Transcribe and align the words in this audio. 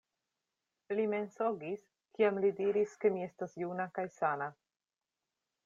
Li 0.99 1.03
mensogis, 1.11 1.83
kiam 2.17 2.41
li 2.45 2.51
diris, 2.61 2.97
ke 3.05 3.13
mi 3.19 3.27
estas 3.29 3.55
juna 3.65 3.87
kaj 3.99 4.07
sana! 4.19 4.49